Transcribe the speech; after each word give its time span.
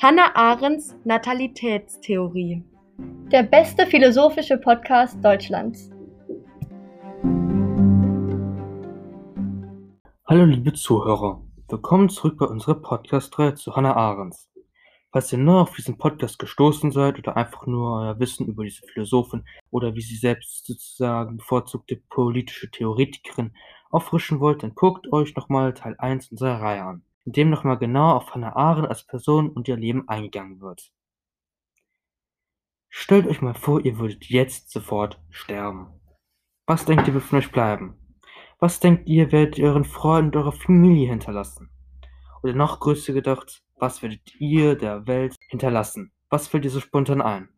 Hannah 0.00 0.30
Arendts 0.36 0.94
Natalitätstheorie. 1.04 2.62
Der 3.32 3.42
beste 3.42 3.84
philosophische 3.84 4.56
Podcast 4.56 5.18
Deutschlands. 5.24 5.90
Hallo 10.24 10.44
liebe 10.44 10.72
Zuhörer, 10.72 11.42
willkommen 11.68 12.08
zurück 12.10 12.38
bei 12.38 12.46
unserer 12.46 12.76
Podcast-Reihe 12.76 13.56
zu 13.56 13.74
Hannah 13.74 13.96
Arendt. 13.96 14.36
Falls 15.10 15.32
ihr 15.32 15.40
neu 15.40 15.58
auf 15.62 15.74
diesen 15.74 15.98
Podcast 15.98 16.38
gestoßen 16.38 16.92
seid 16.92 17.18
oder 17.18 17.36
einfach 17.36 17.66
nur 17.66 18.00
euer 18.00 18.20
Wissen 18.20 18.46
über 18.46 18.62
diese 18.62 18.86
Philosophin 18.86 19.42
oder 19.72 19.96
wie 19.96 20.02
sie 20.02 20.14
selbst 20.14 20.64
sozusagen 20.64 21.38
bevorzugte 21.38 21.96
politische 22.08 22.70
Theoretikerin 22.70 23.52
auffrischen 23.90 24.38
wollt, 24.38 24.62
dann 24.62 24.76
guckt 24.76 25.12
euch 25.12 25.34
nochmal 25.34 25.74
Teil 25.74 25.96
1 25.98 26.30
unserer 26.30 26.60
Reihe 26.60 26.84
an 26.84 27.02
in 27.28 27.32
dem 27.32 27.50
nochmal 27.50 27.76
genau 27.76 28.12
auf 28.12 28.34
Hannah 28.34 28.56
Arendt 28.56 28.88
als 28.88 29.04
Person 29.04 29.50
und 29.50 29.68
ihr 29.68 29.76
Leben 29.76 30.08
eingegangen 30.08 30.62
wird. 30.62 30.90
Stellt 32.88 33.26
euch 33.26 33.42
mal 33.42 33.52
vor, 33.52 33.84
ihr 33.84 33.98
würdet 33.98 34.24
jetzt 34.30 34.70
sofort 34.70 35.20
sterben. 35.28 35.88
Was 36.66 36.86
denkt 36.86 37.06
ihr, 37.06 37.12
wird 37.12 37.24
von 37.24 37.40
euch 37.40 37.52
bleiben? 37.52 37.98
Was 38.60 38.80
denkt 38.80 39.10
ihr, 39.10 39.30
werdet 39.30 39.58
ihr 39.58 39.66
euren 39.66 39.84
Freunden 39.84 40.28
und 40.28 40.36
eurer 40.36 40.52
Familie 40.52 41.10
hinterlassen? 41.10 41.68
Oder 42.42 42.54
noch 42.54 42.80
größer 42.80 43.12
gedacht, 43.12 43.62
was 43.76 44.02
werdet 44.02 44.22
ihr 44.40 44.74
der 44.74 45.06
Welt 45.06 45.36
hinterlassen? 45.50 46.12
Was 46.30 46.48
fällt 46.48 46.64
dir 46.64 46.70
so 46.70 46.80
spontan 46.80 47.20
ein? 47.20 47.50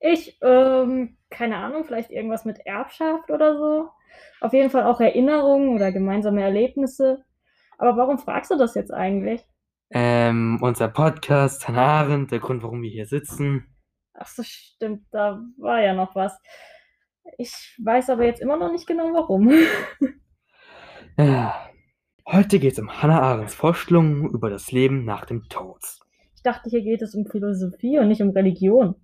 Ich, 0.00 0.40
ähm, 0.42 1.18
keine 1.30 1.58
Ahnung, 1.58 1.84
vielleicht 1.84 2.10
irgendwas 2.10 2.44
mit 2.44 2.58
Erbschaft 2.66 3.30
oder 3.30 3.56
so. 3.56 3.90
Auf 4.40 4.52
jeden 4.52 4.70
Fall 4.70 4.82
auch 4.82 5.00
Erinnerungen 5.00 5.68
oder 5.68 5.92
gemeinsame 5.92 6.42
Erlebnisse. 6.42 7.24
Aber 7.78 7.96
warum 7.96 8.18
fragst 8.18 8.50
du 8.50 8.56
das 8.56 8.74
jetzt 8.74 8.92
eigentlich? 8.92 9.44
Ähm, 9.90 10.58
unser 10.60 10.88
Podcast, 10.88 11.68
Hannah 11.68 12.00
Arendt, 12.00 12.30
der 12.32 12.40
Grund, 12.40 12.62
warum 12.62 12.82
wir 12.82 12.90
hier 12.90 13.06
sitzen. 13.06 13.76
Ach 14.14 14.26
so, 14.26 14.42
stimmt, 14.44 15.06
da 15.10 15.40
war 15.58 15.80
ja 15.80 15.94
noch 15.94 16.14
was. 16.14 16.38
Ich 17.38 17.76
weiß 17.82 18.10
aber 18.10 18.24
jetzt 18.24 18.40
immer 18.40 18.56
noch 18.56 18.70
nicht 18.70 18.86
genau 18.86 19.12
warum. 19.12 19.50
ja. 21.18 21.70
Heute 22.26 22.58
geht 22.58 22.72
es 22.72 22.78
um 22.78 23.02
Hannah 23.02 23.20
Arendts 23.20 23.54
Vorstellungen 23.54 24.30
über 24.30 24.48
das 24.48 24.72
Leben 24.72 25.04
nach 25.04 25.26
dem 25.26 25.48
Tod. 25.48 25.82
Ich 26.34 26.42
dachte, 26.42 26.70
hier 26.70 26.82
geht 26.82 27.02
es 27.02 27.14
um 27.14 27.26
Philosophie 27.26 27.98
und 27.98 28.08
nicht 28.08 28.22
um 28.22 28.30
Religion. 28.30 28.94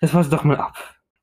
Das 0.00 0.14
war's 0.14 0.30
doch 0.30 0.44
mal 0.44 0.58
ab. 0.58 0.76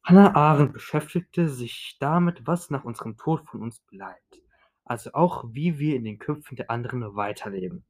Hannah 0.03 0.35
Arendt 0.35 0.73
beschäftigte 0.73 1.47
sich 1.47 1.97
damit, 1.99 2.45
was 2.45 2.69
nach 2.69 2.83
unserem 2.83 3.15
Tod 3.15 3.45
von 3.47 3.61
uns 3.61 3.79
bleibt 3.79 4.44
also 4.85 5.11
auch 5.13 5.43
wie 5.51 5.79
wir 5.79 5.95
in 5.95 6.03
den 6.03 6.19
Köpfen 6.19 6.55
der 6.55 6.69
anderen 6.69 7.15
weiterleben. 7.15 7.85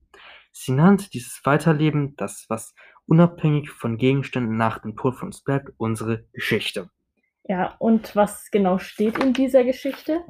Sie 0.51 0.71
nannte 0.71 1.09
dieses 1.09 1.41
Weiterleben, 1.43 2.15
das 2.15 2.45
was 2.47 2.73
unabhängig 3.05 3.69
von 3.69 3.97
Gegenständen 3.97 4.55
nach 4.57 4.79
dem 4.79 4.95
Tod 4.95 5.15
von 5.15 5.27
uns 5.27 5.43
bleibt, 5.43 5.71
unsere 5.77 6.25
Geschichte. 6.33 6.89
Ja, 7.43 7.75
und 7.77 8.15
was 8.15 8.49
genau 8.49 8.79
steht 8.79 9.17
in 9.19 9.33
dieser 9.33 9.63
Geschichte? 9.63 10.23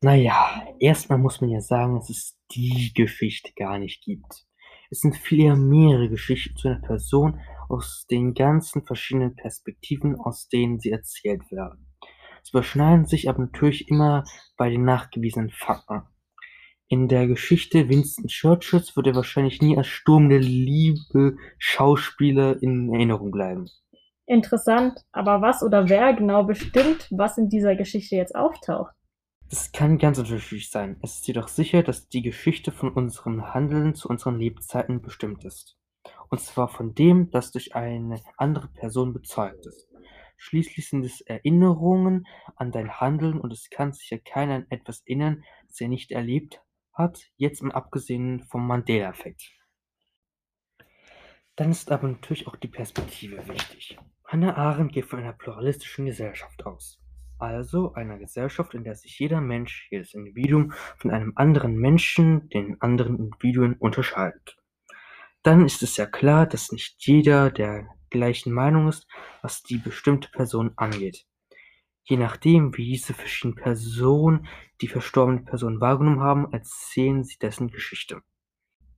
Naja, 0.00 0.66
erstmal 0.80 1.18
muss 1.18 1.40
man 1.40 1.50
ja 1.50 1.60
sagen, 1.60 1.96
dass 1.96 2.10
es 2.10 2.38
die 2.52 2.92
Geschichte 2.94 3.52
gar 3.54 3.78
nicht 3.78 4.02
gibt. 4.02 4.46
Es 4.90 5.00
sind 5.00 5.16
vielmehr 5.16 5.56
mehrere 5.56 6.08
Geschichten 6.08 6.56
zu 6.56 6.68
einer 6.68 6.80
Person 6.80 7.40
aus 7.68 8.06
den 8.10 8.34
ganzen 8.34 8.84
verschiedenen 8.84 9.34
Perspektiven, 9.34 10.16
aus 10.16 10.48
denen 10.48 10.78
sie 10.78 10.90
erzählt 10.90 11.50
werden. 11.50 11.85
Sie 12.46 12.50
überschneiden 12.50 13.06
sich 13.06 13.28
aber 13.28 13.40
natürlich 13.40 13.88
immer 13.88 14.22
bei 14.56 14.70
den 14.70 14.84
nachgewiesenen 14.84 15.50
Fakten. 15.50 16.02
In 16.86 17.08
der 17.08 17.26
Geschichte 17.26 17.88
Winston 17.88 18.28
Churchills 18.28 18.94
wird 18.94 19.08
er 19.08 19.16
wahrscheinlich 19.16 19.60
nie 19.60 19.76
als 19.76 19.88
Sturm 19.88 20.28
der 20.28 20.38
Liebe 20.38 21.38
Schauspieler 21.58 22.62
in 22.62 22.94
Erinnerung 22.94 23.32
bleiben. 23.32 23.68
Interessant, 24.26 25.00
aber 25.10 25.42
was 25.42 25.64
oder 25.64 25.88
wer 25.88 26.14
genau 26.14 26.44
bestimmt, 26.44 27.08
was 27.10 27.36
in 27.36 27.48
dieser 27.48 27.74
Geschichte 27.74 28.14
jetzt 28.14 28.36
auftaucht? 28.36 28.94
Das 29.48 29.72
kann 29.72 29.98
ganz 29.98 30.16
unterschiedlich 30.18 30.70
sein. 30.70 30.98
Es 31.02 31.16
ist 31.16 31.26
jedoch 31.26 31.48
sicher, 31.48 31.82
dass 31.82 32.08
die 32.08 32.22
Geschichte 32.22 32.70
von 32.70 32.92
unserem 32.92 33.54
Handeln 33.54 33.96
zu 33.96 34.08
unseren 34.08 34.38
Lebzeiten 34.38 35.02
bestimmt 35.02 35.44
ist. 35.44 35.76
Und 36.28 36.40
zwar 36.40 36.68
von 36.68 36.94
dem, 36.94 37.28
das 37.32 37.50
durch 37.50 37.74
eine 37.74 38.20
andere 38.36 38.68
Person 38.68 39.12
bezeugt 39.12 39.66
ist. 39.66 39.88
Schließlich 40.36 40.88
sind 40.88 41.04
es 41.04 41.20
Erinnerungen 41.22 42.26
an 42.56 42.72
dein 42.72 43.00
Handeln 43.00 43.40
und 43.40 43.52
es 43.52 43.70
kann 43.70 43.92
sich 43.92 44.10
ja 44.10 44.18
keiner 44.18 44.56
an 44.56 44.66
etwas 44.70 45.00
erinnern, 45.06 45.44
das 45.66 45.80
er 45.80 45.88
nicht 45.88 46.12
erlebt 46.12 46.60
hat, 46.92 47.30
jetzt 47.36 47.62
mal 47.62 47.72
abgesehen 47.72 48.44
vom 48.44 48.66
Mandela-Effekt. 48.66 49.52
Dann 51.56 51.70
ist 51.70 51.90
aber 51.90 52.08
natürlich 52.08 52.46
auch 52.46 52.56
die 52.56 52.68
Perspektive 52.68 53.48
wichtig. 53.48 53.98
Hannah 54.24 54.56
Arendt 54.56 54.92
geht 54.92 55.06
von 55.06 55.20
einer 55.20 55.32
pluralistischen 55.32 56.06
Gesellschaft 56.06 56.66
aus. 56.66 57.00
Also 57.38 57.92
einer 57.94 58.18
Gesellschaft, 58.18 58.74
in 58.74 58.84
der 58.84 58.94
sich 58.94 59.18
jeder 59.18 59.40
Mensch, 59.40 59.88
jedes 59.90 60.14
Individuum 60.14 60.72
von 60.96 61.10
einem 61.10 61.32
anderen 61.36 61.76
Menschen, 61.76 62.48
den 62.48 62.80
anderen 62.80 63.18
Individuen 63.18 63.74
unterscheidet. 63.74 64.56
Dann 65.42 65.64
ist 65.64 65.82
es 65.82 65.96
ja 65.96 66.06
klar, 66.06 66.46
dass 66.46 66.72
nicht 66.72 66.96
jeder 67.06 67.50
der 67.50 67.88
gleichen 68.16 68.52
Meinung 68.52 68.88
ist, 68.88 69.06
was 69.42 69.62
die 69.62 69.78
bestimmte 69.78 70.30
Person 70.30 70.72
angeht. 70.76 71.26
Je 72.04 72.16
nachdem, 72.16 72.76
wie 72.76 72.84
diese 72.92 73.14
verschiedenen 73.14 73.56
Personen 73.56 74.46
die 74.80 74.88
verstorbene 74.88 75.40
Person 75.40 75.80
wahrgenommen 75.80 76.20
haben, 76.20 76.52
erzählen 76.52 77.24
sie 77.24 77.38
dessen 77.38 77.68
Geschichte. 77.68 78.22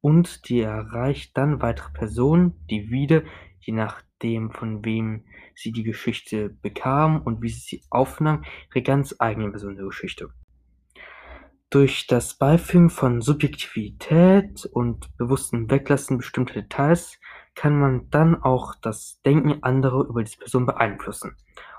Und 0.00 0.48
die 0.48 0.60
erreicht 0.60 1.36
dann 1.36 1.62
weitere 1.62 1.90
Personen, 1.92 2.66
die 2.70 2.90
wieder, 2.90 3.22
je 3.60 3.72
nachdem 3.72 4.50
von 4.52 4.84
wem 4.84 5.24
sie 5.54 5.72
die 5.72 5.82
Geschichte 5.82 6.50
bekamen 6.50 7.22
und 7.22 7.42
wie 7.42 7.48
sie 7.48 7.60
sie 7.60 7.82
aufnahmen, 7.90 8.44
ihre 8.74 8.82
ganz 8.82 9.16
eigene 9.18 9.50
besondere 9.50 9.86
Geschichte. 9.86 10.30
Durch 11.70 12.06
das 12.06 12.34
Beifügen 12.34 12.90
von 12.90 13.20
Subjektivität 13.20 14.64
und 14.66 15.16
bewusstem 15.18 15.70
Weglassen 15.70 16.18
bestimmter 16.18 16.54
Details 16.54 17.18
kann 17.58 17.76
man 17.76 18.08
dann 18.10 18.40
auch 18.40 18.76
das 18.76 19.20
Denken 19.26 19.64
anderer 19.64 20.06
über 20.08 20.22
diese 20.22 20.38
Person 20.38 20.64
beeinflussen 20.64 21.34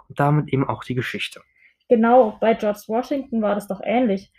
und 0.09 0.19
damit 0.19 0.51
eben 0.51 0.67
auch 0.67 0.83
die 0.83 0.93
Geschichte. 0.93 1.41
Genau, 1.87 2.37
bei 2.41 2.53
George 2.53 2.83
Washington 2.87 3.41
war 3.41 3.55
das 3.55 3.67
doch 3.67 3.79
ähnlich. 3.81 4.33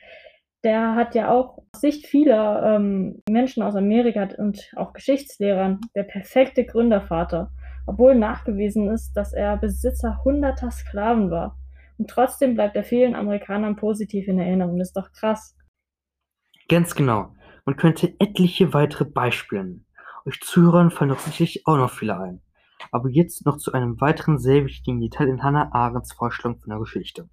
Der 0.63 0.95
hat 0.95 1.15
ja 1.15 1.31
auch 1.31 1.63
aus 1.73 1.81
Sicht 1.81 2.07
vieler 2.07 2.77
ähm, 2.77 3.23
Menschen 3.27 3.63
aus 3.63 3.75
Amerika 3.75 4.29
und 4.37 4.71
auch 4.77 4.93
Geschichtslehrern 4.93 5.81
der 5.95 6.03
perfekte 6.03 6.67
Gründervater, 6.67 7.51
obwohl 7.87 8.15
nachgewiesen 8.15 8.91
ist, 8.91 9.15
dass 9.15 9.33
er 9.33 9.57
Besitzer 9.57 10.21
hunderter 10.23 10.71
Sklaven 10.71 11.31
war. 11.31 11.57
Und 11.97 12.11
trotzdem 12.11 12.55
bleibt 12.55 12.77
er 12.77 12.85
vielen 12.85 13.15
Amerikanern 13.15 13.77
positiv 13.77 14.29
in 14.29 14.39
Erinnerung. 14.39 14.79
Das 14.79 14.89
ist 14.89 14.97
doch 14.97 15.11
krass. 15.13 15.57
Ganz 16.69 16.95
genau. 16.95 17.35
Man 17.65 17.77
könnte 17.77 18.15
etliche 18.19 18.75
weitere 18.75 19.07
Beispiele 19.07 19.65
nennen. 19.65 19.87
Euch 20.27 20.41
Zuhörern 20.41 20.91
fallen 20.91 21.11
doch 21.11 21.19
sicherlich 21.19 21.67
auch 21.67 21.77
noch 21.77 21.91
viele 21.91 22.19
ein. 22.19 22.43
Aber 22.93 23.09
jetzt 23.09 23.47
noch 23.47 23.57
zu 23.57 23.73
einem 23.73 24.01
weiteren 24.01 24.39
sehr 24.39 24.65
wichtigen 24.65 25.01
Detail 25.01 25.29
in 25.29 25.43
Hannah 25.43 25.73
Arendts 25.73 26.13
Vorstellung 26.13 26.59
von 26.59 26.71
der 26.71 26.79
Geschichte. 26.79 27.29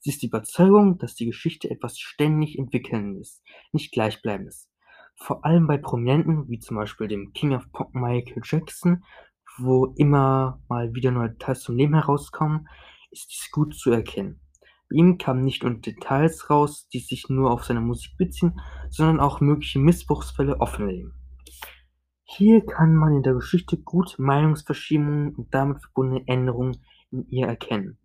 Sie 0.00 0.10
ist 0.10 0.22
die 0.22 0.26
Überzeugung, 0.26 0.98
dass 0.98 1.14
die 1.14 1.26
Geschichte 1.26 1.70
etwas 1.70 1.98
ständig 1.98 2.58
entwickelndes, 2.58 3.42
nicht 3.72 3.92
gleichbleibendes. 3.92 4.68
Vor 5.16 5.44
allem 5.44 5.66
bei 5.66 5.78
Prominenten, 5.78 6.48
wie 6.48 6.58
zum 6.58 6.76
Beispiel 6.76 7.08
dem 7.08 7.32
King 7.32 7.54
of 7.54 7.70
Pop 7.72 7.94
Michael 7.94 8.42
Jackson, 8.44 9.04
wo 9.58 9.86
immer 9.96 10.60
mal 10.68 10.94
wieder 10.94 11.10
neue 11.10 11.30
Details 11.30 11.60
zum 11.60 11.76
Leben 11.76 11.94
herauskommen, 11.94 12.68
ist 13.10 13.30
dies 13.32 13.50
gut 13.50 13.74
zu 13.74 13.90
erkennen. 13.90 14.40
Bei 14.88 14.96
ihm 14.96 15.18
kamen 15.18 15.44
nicht 15.44 15.62
nur 15.62 15.74
Details 15.74 16.50
raus, 16.50 16.88
die 16.88 17.00
sich 17.00 17.28
nur 17.28 17.50
auf 17.50 17.64
seine 17.64 17.80
Musik 17.80 18.16
beziehen, 18.16 18.60
sondern 18.90 19.20
auch 19.20 19.40
mögliche 19.40 19.78
Missbrauchsfälle 19.78 20.60
offenlegen. 20.60 21.14
Hier 22.30 22.64
kann 22.64 22.94
man 22.94 23.14
in 23.14 23.22
der 23.22 23.32
Geschichte 23.32 23.78
gut 23.78 24.16
Meinungsverschiebungen 24.18 25.34
und 25.34 25.52
damit 25.54 25.80
verbundene 25.80 26.28
Änderungen 26.28 26.76
in 27.10 27.26
ihr 27.30 27.46
erkennen. 27.46 27.96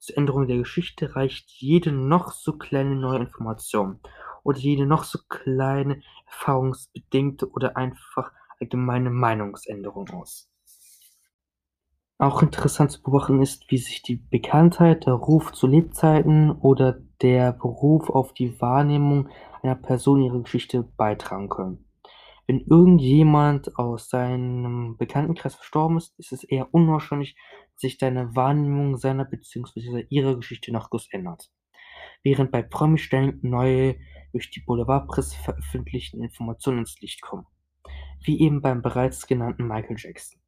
Zur 0.00 0.18
Änderung 0.18 0.48
der 0.48 0.58
Geschichte 0.58 1.14
reicht 1.14 1.48
jede 1.50 1.92
noch 1.92 2.32
so 2.32 2.58
kleine 2.58 2.96
neue 2.96 3.20
Information 3.20 4.00
oder 4.42 4.58
jede 4.58 4.86
noch 4.86 5.04
so 5.04 5.20
kleine 5.28 6.02
erfahrungsbedingte 6.26 7.48
oder 7.48 7.76
einfach 7.76 8.32
allgemeine 8.58 9.10
Meinungsänderung 9.10 10.10
aus. 10.10 10.50
Auch 12.18 12.42
interessant 12.42 12.90
zu 12.90 13.02
beobachten 13.02 13.40
ist, 13.40 13.70
wie 13.70 13.78
sich 13.78 14.02
die 14.02 14.16
Bekanntheit, 14.16 15.06
der 15.06 15.14
Ruf 15.14 15.52
zu 15.52 15.68
Lebzeiten 15.68 16.50
oder 16.50 16.98
der 17.22 17.52
Beruf 17.52 18.10
auf 18.10 18.34
die 18.34 18.60
Wahrnehmung 18.60 19.28
einer 19.62 19.76
Person 19.76 20.22
ihrer 20.22 20.40
Geschichte 20.40 20.82
beitragen 20.82 21.48
können. 21.48 21.89
Wenn 22.46 22.60
irgendjemand 22.60 23.76
aus 23.78 24.08
deinem 24.08 24.96
Bekanntenkreis 24.96 25.54
verstorben 25.54 25.96
ist, 25.98 26.18
ist 26.18 26.32
es 26.32 26.44
eher 26.44 26.72
unwahrscheinlich, 26.74 27.36
dass 27.74 27.82
sich 27.82 27.98
deine 27.98 28.34
Wahrnehmung 28.34 28.96
seiner 28.96 29.24
bzw. 29.24 30.06
ihrer 30.08 30.36
Geschichte 30.36 30.72
noch 30.72 30.90
groß 30.90 31.08
ändert. 31.12 31.50
Während 32.22 32.50
bei 32.50 32.62
Promi-Stellen 32.62 33.38
neue, 33.42 33.96
durch 34.32 34.50
die 34.50 34.60
Boulevardpresse 34.60 35.36
veröffentlichten 35.38 36.22
Informationen 36.22 36.80
ins 36.80 37.00
Licht 37.00 37.20
kommen. 37.22 37.46
wie 38.22 38.40
eben 38.40 38.60
beim 38.62 38.82
bereits 38.82 39.26
genannten 39.26 39.66
Michael 39.66 39.96
Jackson. 39.98 40.40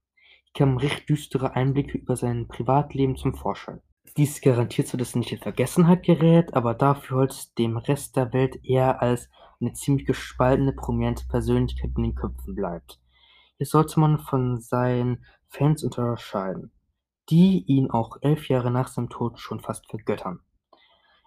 Hier 0.45 0.53
kamen 0.55 0.79
recht 0.79 1.09
düstere 1.09 1.55
Einblicke 1.57 1.99
über 1.99 2.17
sein 2.17 2.49
Privatleben 2.49 3.17
zum 3.17 3.35
Vorschein. 3.35 3.81
Dies 4.17 4.41
garantiert 4.41 4.89
zwar, 4.89 4.99
dass 4.99 5.15
er 5.15 5.21
nicht 5.21 5.33
in 5.33 5.39
Vergessenheit 5.39 6.03
gerät, 6.03 6.55
aber 6.55 6.75
dafür 6.75 7.19
heute 7.19 7.37
dem 7.59 7.77
Rest 7.79 8.17
der 8.17 8.33
Welt 8.33 8.59
eher 8.65 9.01
als 9.01 9.31
eine 9.63 9.73
ziemlich 9.73 10.07
gespaltene, 10.07 10.73
prominente 10.73 11.27
Persönlichkeit 11.29 11.93
in 11.97 12.03
den 12.03 12.15
Köpfen 12.15 12.55
bleibt. 12.55 13.01
Hier 13.57 13.67
sollte 13.67 14.01
man 14.01 14.19
von 14.19 14.61
seinen 14.61 15.25
Fans 15.47 15.85
unterscheiden, 15.85 16.73
die 17.31 17.65
ihn 17.67 17.91
auch 17.91 18.19
elf 18.21 18.49
Jahre 18.49 18.71
nach 18.71 18.89
seinem 18.89 19.09
Tod 19.09 19.39
schon 19.39 19.61
fast 19.61 19.89
vergöttern. 19.89 20.41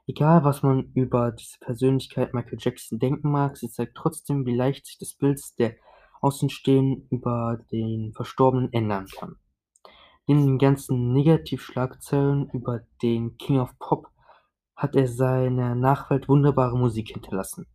Egal, 0.07 0.43
was 0.43 0.61
man 0.61 0.91
über 0.93 1.31
diese 1.31 1.57
Persönlichkeit 1.59 2.33
Michael 2.33 2.59
Jackson 2.59 2.99
denken 2.99 3.31
mag, 3.31 3.57
sie 3.57 3.71
zeigt 3.71 3.95
trotzdem, 3.95 4.45
wie 4.45 4.55
leicht 4.55 4.85
sich 4.85 4.99
das 4.99 5.15
Bild 5.15 5.41
der 5.57 5.75
Außenstehenden 6.21 7.07
über 7.09 7.59
den 7.71 8.13
Verstorbenen 8.13 8.71
ändern 8.71 9.07
kann. 9.07 9.37
Neben 10.27 10.45
den 10.45 10.57
ganzen 10.57 11.13
Negativschlagzeilen 11.13 12.49
über 12.51 12.81
den 13.01 13.37
King 13.37 13.59
of 13.59 13.77
Pop 13.79 14.09
hat 14.75 14.95
er 14.95 15.07
seiner 15.07 15.75
Nachwelt 15.75 16.27
wunderbare 16.27 16.77
Musik 16.77 17.09
hinterlassen, 17.09 17.67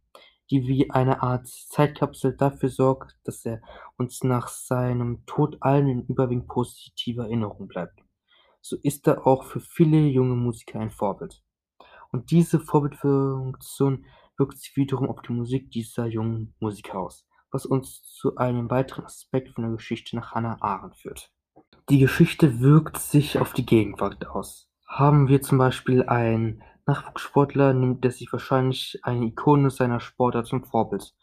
die 0.51 0.67
wie 0.67 0.91
eine 0.91 1.23
Art 1.23 1.47
Zeitkapsel 1.47 2.37
dafür 2.37 2.69
sorgt, 2.69 3.17
dass 3.25 3.45
er 3.45 3.61
uns 3.97 4.25
nach 4.25 4.49
seinem 4.49 5.25
Tod 5.27 5.59
allen 5.61 5.89
in 5.89 6.07
überwiegend 6.07 6.49
positiver 6.49 7.25
Erinnerung 7.25 7.69
bleibt. 7.69 8.03
So 8.61 8.77
ist 8.83 9.07
er 9.07 9.27
auch 9.27 9.45
für 9.45 9.61
viele 9.61 9.99
junge 9.99 10.35
Musiker 10.35 10.81
ein 10.81 10.91
Vorbild. 10.91 11.43
Und 12.13 12.31
diese 12.31 12.59
Vorbildfunktion 12.59 14.05
wirkt 14.37 14.59
sich 14.59 14.77
wiederum 14.77 15.09
auf 15.09 15.23
die 15.23 15.33
Musik 15.33 15.71
dieser 15.71 16.07
jungen 16.07 16.55
Musiker 16.59 16.99
aus, 16.99 17.27
was 17.51 17.65
uns 17.65 18.03
zu 18.03 18.37
einem 18.37 18.69
weiteren 18.71 19.05
Aspekt 19.05 19.51
von 19.51 19.65
der 19.65 19.73
Geschichte 19.73 20.17
nach 20.17 20.33
Hannah 20.33 20.61
Arendt 20.61 20.97
führt. 20.97 21.31
Die 21.89 21.99
Geschichte 21.99 22.61
wirkt 22.61 22.99
sich 22.99 23.39
auf 23.39 23.53
die 23.53 23.67
Gegenwart 23.67 24.27
aus. 24.27 24.69
Haben 24.87 25.29
wir 25.29 25.41
zum 25.41 25.59
Beispiel 25.59 26.05
einen 26.05 26.63
Nachwuchssportler, 26.91 27.73
nimmt 27.73 28.05
er 28.05 28.11
sich 28.11 28.33
wahrscheinlich 28.33 28.99
eine 29.03 29.27
Ikone 29.27 29.71
seiner 29.71 30.01
Sportart 30.01 30.47
zum 30.47 30.65
Vorbild, 30.65 31.15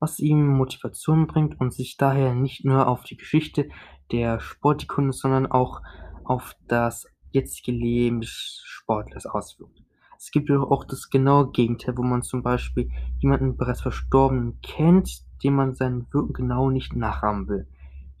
was 0.00 0.18
ihm 0.18 0.48
Motivation 0.48 1.26
bringt 1.28 1.60
und 1.60 1.72
sich 1.72 1.96
daher 1.96 2.34
nicht 2.34 2.64
nur 2.64 2.88
auf 2.88 3.04
die 3.04 3.16
Geschichte 3.16 3.68
der 4.10 4.40
Sportikone, 4.40 5.12
sondern 5.12 5.46
auch 5.46 5.80
auf 6.24 6.56
das 6.66 7.06
jetzige 7.30 7.72
Leben 7.72 8.20
des 8.20 8.62
Sportlers 8.64 9.26
auswirkt. 9.26 9.82
Es 10.18 10.30
gibt 10.30 10.48
jedoch 10.48 10.70
auch 10.70 10.84
das 10.84 11.08
genaue 11.10 11.52
Gegenteil, 11.52 11.96
wo 11.96 12.02
man 12.02 12.22
zum 12.22 12.42
Beispiel 12.42 12.90
jemanden 13.18 13.56
bereits 13.56 13.82
Verstorbenen 13.82 14.60
kennt, 14.60 15.22
dem 15.44 15.54
man 15.54 15.74
sein 15.74 16.06
Wirken 16.10 16.32
genau 16.32 16.70
nicht 16.70 16.96
nachahmen 16.96 17.48
will, 17.48 17.68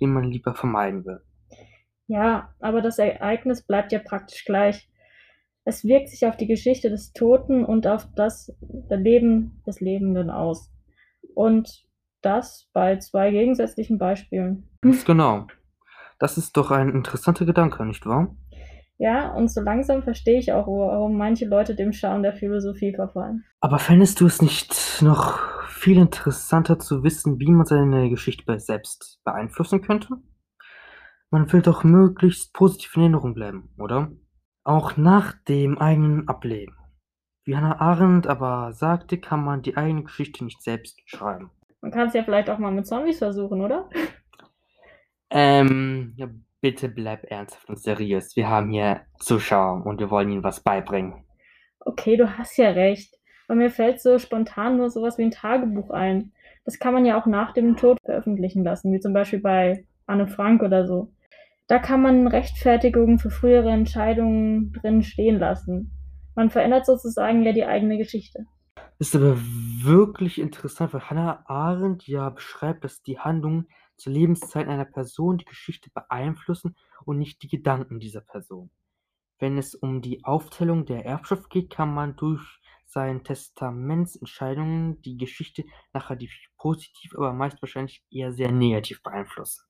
den 0.00 0.12
man 0.12 0.24
lieber 0.24 0.54
vermeiden 0.54 1.04
will. 1.04 1.20
Ja, 2.06 2.54
aber 2.60 2.82
das 2.82 2.98
Ereignis 2.98 3.62
bleibt 3.66 3.90
ja 3.90 3.98
praktisch 3.98 4.44
gleich. 4.44 4.88
Es 5.68 5.84
wirkt 5.84 6.10
sich 6.10 6.24
auf 6.24 6.36
die 6.36 6.46
Geschichte 6.46 6.90
des 6.90 7.12
Toten 7.12 7.64
und 7.64 7.88
auf 7.88 8.06
das 8.14 8.54
Leben 8.88 9.60
des 9.66 9.80
Lebenden 9.80 10.30
aus. 10.30 10.70
Und 11.34 11.84
das 12.22 12.68
bei 12.72 12.98
zwei 12.98 13.32
gegensätzlichen 13.32 13.98
Beispielen. 13.98 14.68
Ganz 14.80 15.04
genau. 15.04 15.48
Das 16.20 16.38
ist 16.38 16.56
doch 16.56 16.70
ein 16.70 16.90
interessanter 16.90 17.44
Gedanke, 17.46 17.84
nicht 17.84 18.06
wahr? 18.06 18.36
Ja, 18.98 19.32
und 19.34 19.50
so 19.50 19.60
langsam 19.60 20.04
verstehe 20.04 20.38
ich 20.38 20.52
auch, 20.52 20.68
warum 20.68 21.18
manche 21.18 21.46
Leute 21.46 21.74
dem 21.74 21.92
Charme 21.92 22.22
der 22.22 22.32
Philosophie 22.32 22.94
verfallen. 22.94 23.44
Aber 23.60 23.80
fändest 23.80 24.20
du 24.20 24.26
es 24.26 24.40
nicht 24.40 25.02
noch 25.02 25.40
viel 25.66 25.98
interessanter 25.98 26.78
zu 26.78 27.02
wissen, 27.02 27.40
wie 27.40 27.50
man 27.50 27.66
seine 27.66 28.08
Geschichte 28.08 28.60
selbst 28.60 29.18
beeinflussen 29.24 29.82
könnte? 29.82 30.10
Man 31.30 31.52
will 31.52 31.60
doch 31.60 31.82
möglichst 31.82 32.54
positiv 32.54 32.94
in 32.94 33.02
Erinnerung 33.02 33.34
bleiben, 33.34 33.68
oder? 33.78 34.12
Auch 34.66 34.96
nach 34.96 35.32
dem 35.44 35.78
eigenen 35.78 36.26
Ableben. 36.26 36.74
Wie 37.44 37.54
Hannah 37.54 37.80
Arendt 37.80 38.26
aber 38.26 38.72
sagte, 38.72 39.16
kann 39.16 39.44
man 39.44 39.62
die 39.62 39.76
eigene 39.76 40.02
Geschichte 40.02 40.44
nicht 40.44 40.60
selbst 40.60 41.00
schreiben. 41.08 41.52
Man 41.80 41.92
kann 41.92 42.08
es 42.08 42.14
ja 42.14 42.24
vielleicht 42.24 42.50
auch 42.50 42.58
mal 42.58 42.72
mit 42.72 42.84
Zombies 42.84 43.18
versuchen, 43.18 43.60
oder? 43.60 43.88
Ähm, 45.30 46.14
ja, 46.16 46.28
bitte 46.60 46.88
bleib 46.88 47.30
ernsthaft 47.30 47.68
und 47.68 47.78
seriös. 47.78 48.34
Wir 48.34 48.48
haben 48.48 48.70
hier 48.70 49.02
Zuschauer 49.20 49.86
und 49.86 50.00
wir 50.00 50.10
wollen 50.10 50.32
ihnen 50.32 50.42
was 50.42 50.64
beibringen. 50.64 51.24
Okay, 51.78 52.16
du 52.16 52.36
hast 52.36 52.56
ja 52.56 52.70
recht. 52.70 53.14
Aber 53.46 53.54
mir 53.54 53.70
fällt 53.70 54.00
so 54.00 54.18
spontan 54.18 54.78
nur 54.78 54.90
sowas 54.90 55.16
wie 55.16 55.22
ein 55.22 55.30
Tagebuch 55.30 55.90
ein. 55.90 56.32
Das 56.64 56.80
kann 56.80 56.92
man 56.92 57.06
ja 57.06 57.20
auch 57.20 57.26
nach 57.26 57.54
dem 57.54 57.76
Tod 57.76 57.98
veröffentlichen 58.04 58.64
lassen, 58.64 58.92
wie 58.92 58.98
zum 58.98 59.12
Beispiel 59.12 59.40
bei 59.40 59.86
Anne 60.06 60.26
Frank 60.26 60.64
oder 60.64 60.88
so. 60.88 61.12
Da 61.68 61.80
kann 61.80 62.00
man 62.00 62.28
Rechtfertigungen 62.28 63.18
für 63.18 63.30
frühere 63.30 63.70
Entscheidungen 63.70 64.72
drin 64.72 65.02
stehen 65.02 65.38
lassen. 65.38 65.92
Man 66.36 66.50
verändert 66.50 66.86
sozusagen 66.86 67.42
ja 67.42 67.52
die 67.52 67.64
eigene 67.64 67.98
Geschichte. 67.98 68.46
Ist 68.98 69.16
aber 69.16 69.36
wirklich 69.36 70.38
interessant, 70.38 70.94
weil 70.94 71.10
Hannah 71.10 71.44
Arendt 71.46 72.06
ja 72.06 72.30
beschreibt, 72.30 72.84
dass 72.84 73.02
die 73.02 73.18
Handlungen 73.18 73.66
zur 73.96 74.12
Lebenszeit 74.12 74.68
einer 74.68 74.84
Person 74.84 75.38
die 75.38 75.44
Geschichte 75.44 75.90
beeinflussen 75.92 76.76
und 77.04 77.18
nicht 77.18 77.42
die 77.42 77.48
Gedanken 77.48 77.98
dieser 77.98 78.20
Person. 78.20 78.70
Wenn 79.38 79.58
es 79.58 79.74
um 79.74 80.02
die 80.02 80.24
Aufteilung 80.24 80.86
der 80.86 81.04
Erbschaft 81.04 81.50
geht, 81.50 81.68
kann 81.70 81.92
man 81.92 82.16
durch 82.16 82.60
seine 82.86 83.22
Testamentsentscheidungen 83.22 85.02
die 85.02 85.16
Geschichte 85.16 85.64
nachher 85.92 86.16
positiv, 86.56 87.12
aber 87.16 87.32
meist 87.32 87.60
wahrscheinlich 87.60 88.04
eher 88.10 88.32
sehr 88.32 88.52
negativ 88.52 89.02
beeinflussen. 89.02 89.65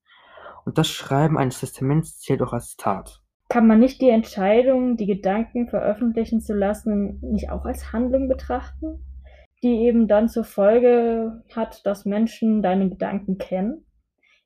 Und 0.66 0.76
das 0.78 0.88
Schreiben 0.88 1.38
eines 1.38 1.60
Testaments 1.60 2.18
zählt 2.18 2.42
auch 2.42 2.52
als 2.52 2.76
Tat. 2.76 3.22
Kann 3.48 3.68
man 3.68 3.78
nicht 3.78 4.00
die 4.00 4.10
Entscheidung, 4.10 4.96
die 4.96 5.06
Gedanken 5.06 5.68
veröffentlichen 5.68 6.40
zu 6.40 6.54
lassen, 6.54 7.20
nicht 7.22 7.50
auch 7.50 7.64
als 7.64 7.92
Handlung 7.92 8.28
betrachten, 8.28 9.00
die 9.62 9.86
eben 9.86 10.08
dann 10.08 10.28
zur 10.28 10.42
Folge 10.42 11.44
hat, 11.54 11.86
dass 11.86 12.04
Menschen 12.04 12.62
deine 12.62 12.88
Gedanken 12.88 13.38
kennen? 13.38 13.86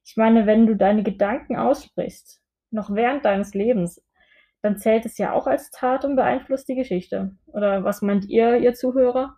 Ich 0.04 0.16
meine, 0.16 0.46
wenn 0.46 0.66
du 0.66 0.76
deine 0.76 1.02
Gedanken 1.02 1.56
aussprichst, 1.56 2.42
noch 2.70 2.94
während 2.94 3.24
deines 3.24 3.54
Lebens, 3.54 4.04
dann 4.60 4.76
zählt 4.76 5.06
es 5.06 5.16
ja 5.16 5.32
auch 5.32 5.46
als 5.46 5.70
Tat 5.70 6.04
und 6.04 6.16
beeinflusst 6.16 6.68
die 6.68 6.74
Geschichte. 6.74 7.34
Oder 7.46 7.82
was 7.82 8.02
meint 8.02 8.26
ihr, 8.26 8.58
ihr 8.58 8.74
Zuhörer? 8.74 9.36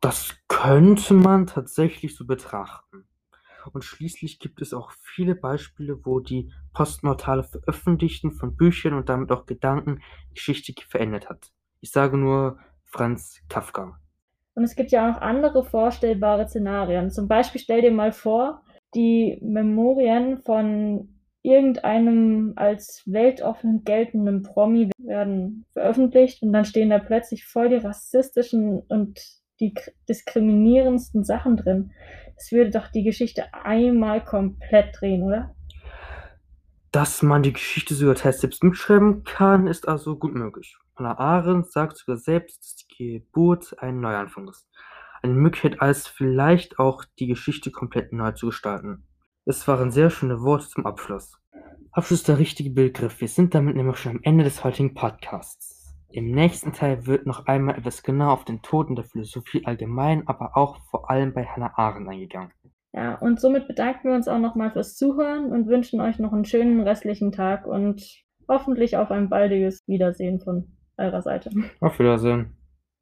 Das 0.00 0.36
könnte 0.48 1.14
man 1.14 1.46
tatsächlich 1.46 2.16
so 2.16 2.26
betrachten. 2.26 3.06
Und 3.72 3.84
schließlich 3.84 4.38
gibt 4.38 4.60
es 4.60 4.74
auch 4.74 4.92
viele 5.00 5.34
Beispiele, 5.34 6.04
wo 6.04 6.20
die 6.20 6.52
postmortale 6.72 7.44
Veröffentlichung 7.44 8.32
von 8.32 8.56
Büchern 8.56 8.94
und 8.94 9.08
damit 9.08 9.32
auch 9.32 9.46
Gedanken 9.46 10.02
Geschichte 10.32 10.72
verändert 10.86 11.28
hat. 11.28 11.50
Ich 11.80 11.90
sage 11.90 12.16
nur 12.16 12.58
Franz 12.84 13.40
Kafka. 13.48 13.98
Und 14.54 14.64
es 14.64 14.76
gibt 14.76 14.92
ja 14.92 15.04
auch 15.04 15.14
noch 15.14 15.20
andere 15.20 15.64
vorstellbare 15.64 16.48
Szenarien. 16.48 17.10
Zum 17.10 17.26
Beispiel 17.26 17.60
stell 17.60 17.82
dir 17.82 17.90
mal 17.90 18.12
vor, 18.12 18.62
die 18.94 19.38
Memorien 19.42 20.38
von 20.38 21.08
irgendeinem 21.42 22.54
als 22.56 23.02
weltoffen 23.04 23.84
geltenden 23.84 24.42
Promi 24.42 24.90
werden 24.98 25.66
veröffentlicht 25.72 26.42
und 26.42 26.52
dann 26.52 26.64
stehen 26.64 26.90
da 26.90 26.98
plötzlich 26.98 27.44
voll 27.44 27.68
die 27.68 27.76
rassistischen 27.76 28.80
und 28.80 29.20
die 29.60 29.74
diskriminierendsten 30.08 31.22
Sachen 31.22 31.56
drin. 31.56 31.92
Das 32.36 32.52
würde 32.52 32.70
doch 32.70 32.88
die 32.88 33.04
Geschichte 33.04 33.52
einmal 33.52 34.24
komplett 34.24 35.00
drehen, 35.00 35.22
oder? 35.22 35.54
Dass 36.92 37.22
man 37.22 37.42
die 37.42 37.52
Geschichte 37.52 37.94
sogar 37.94 38.14
teils 38.14 38.40
selbst 38.40 38.62
mitschreiben 38.62 39.24
kann, 39.24 39.66
ist 39.66 39.88
also 39.88 40.16
gut 40.16 40.34
möglich. 40.34 40.76
Hannah 40.96 41.18
Arendt 41.18 41.72
sagt 41.72 41.96
sogar 41.96 42.16
selbst, 42.16 42.60
dass 42.60 42.76
die 42.76 43.18
Geburt 43.18 43.76
ein 43.80 44.00
Neuanfang 44.00 44.48
ist. 44.48 44.68
Eine 45.22 45.34
Möglichkeit, 45.34 45.80
als 45.80 46.06
vielleicht 46.06 46.78
auch 46.78 47.04
die 47.18 47.26
Geschichte 47.26 47.70
komplett 47.70 48.12
neu 48.12 48.32
zu 48.32 48.46
gestalten. 48.46 49.04
Es 49.44 49.66
waren 49.66 49.90
sehr 49.90 50.10
schöne 50.10 50.40
Worte 50.42 50.68
zum 50.68 50.86
Abschluss. 50.86 51.36
Abschluss 51.90 52.20
ist 52.20 52.28
der 52.28 52.38
richtige 52.38 52.70
Begriff. 52.70 53.20
Wir 53.20 53.28
sind 53.28 53.54
damit 53.54 53.76
nämlich 53.76 53.96
schon 53.96 54.12
am 54.12 54.20
Ende 54.22 54.44
des 54.44 54.62
heutigen 54.62 54.94
Podcasts. 54.94 55.83
Im 56.14 56.30
nächsten 56.30 56.72
Teil 56.72 57.06
wird 57.08 57.26
noch 57.26 57.46
einmal 57.46 57.76
etwas 57.76 58.04
genauer 58.04 58.34
auf 58.34 58.44
den 58.44 58.62
Tod 58.62 58.88
in 58.88 58.94
der 58.94 59.04
Philosophie 59.04 59.66
allgemein, 59.66 60.28
aber 60.28 60.56
auch 60.56 60.78
vor 60.88 61.10
allem 61.10 61.34
bei 61.34 61.44
Hannah 61.44 61.76
Arendt 61.76 62.08
eingegangen. 62.08 62.52
Ja, 62.92 63.16
und 63.16 63.40
somit 63.40 63.66
bedanken 63.66 64.10
wir 64.10 64.14
uns 64.14 64.28
auch 64.28 64.38
nochmal 64.38 64.70
fürs 64.70 64.94
Zuhören 64.94 65.50
und 65.50 65.66
wünschen 65.66 66.00
euch 66.00 66.20
noch 66.20 66.32
einen 66.32 66.44
schönen 66.44 66.80
restlichen 66.82 67.32
Tag 67.32 67.66
und 67.66 68.22
hoffentlich 68.46 68.96
auf 68.96 69.10
ein 69.10 69.28
baldiges 69.28 69.80
Wiedersehen 69.88 70.38
von 70.40 70.76
eurer 70.98 71.20
Seite. 71.20 71.50
Auf 71.80 71.98
Wiedersehen. 71.98 72.56